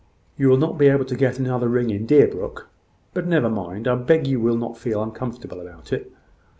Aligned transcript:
"You 0.35 0.49
will 0.49 0.57
not 0.57 0.79
be 0.79 0.87
able 0.87 1.05
to 1.05 1.15
get 1.15 1.37
another 1.37 1.67
ring 1.67 1.91
in 1.91 2.07
Deerbrook. 2.07 2.67
But 3.13 3.27
never 3.27 3.49
mind. 3.51 3.87
I 3.87 3.93
beg 3.93 4.25
you 4.25 4.39
will 4.39 4.57
not 4.57 4.75
feel 4.75 5.03
uncomfortable 5.03 5.59
about 5.61 5.93
it. 5.93 6.11